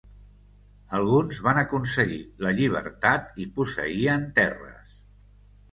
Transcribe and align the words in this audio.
Alguns 0.99 1.41
van 1.49 1.59
aconseguir 1.63 2.19
la 2.47 2.55
llibertat 2.61 3.41
i 3.45 3.49
posseïen 3.59 4.29
terres. 4.41 4.99